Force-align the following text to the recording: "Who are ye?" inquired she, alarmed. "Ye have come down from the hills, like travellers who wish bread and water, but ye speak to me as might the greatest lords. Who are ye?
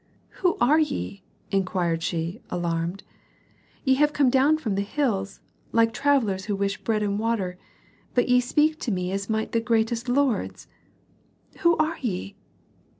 "Who 0.41 0.57
are 0.59 0.79
ye?" 0.79 1.21
inquired 1.51 2.01
she, 2.01 2.41
alarmed. 2.49 3.03
"Ye 3.83 3.93
have 4.01 4.13
come 4.13 4.31
down 4.31 4.57
from 4.57 4.73
the 4.73 4.81
hills, 4.81 5.41
like 5.71 5.93
travellers 5.93 6.45
who 6.45 6.55
wish 6.55 6.83
bread 6.83 7.03
and 7.03 7.19
water, 7.19 7.59
but 8.15 8.27
ye 8.27 8.39
speak 8.39 8.79
to 8.79 8.91
me 8.91 9.11
as 9.11 9.29
might 9.29 9.51
the 9.51 9.61
greatest 9.61 10.09
lords. 10.09 10.67
Who 11.59 11.77
are 11.77 11.99
ye? 11.99 12.35